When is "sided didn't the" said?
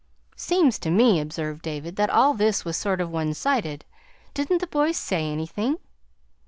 3.35-4.65